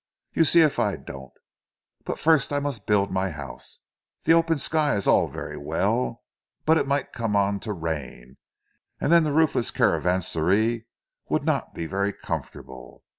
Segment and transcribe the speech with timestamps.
[0.33, 1.31] You see if I don't.
[2.05, 3.81] But first I must build my house.
[4.23, 6.23] The open sky is all very well,
[6.65, 8.37] but it might come on to rain,
[8.99, 10.87] and then the roofless caravanserai
[11.29, 13.03] would not be very comfortable.